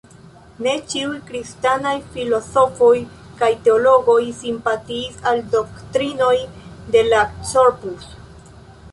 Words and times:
Ne 0.65 0.71
ĉiuj 0.91 1.17
kristanaj 1.25 1.91
filozofoj 2.15 2.93
kaj 3.41 3.49
teologoj 3.67 4.17
simpatiis 4.39 5.19
al 5.33 5.43
doktrinoj 5.57 6.33
de 6.97 7.05
la 7.11 7.21
"Corpus". 7.51 8.09